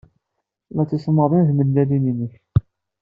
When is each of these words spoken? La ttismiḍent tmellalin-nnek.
La 0.75 0.83
ttismiḍent 0.85 1.47
tmellalin-nnek. 1.57 2.33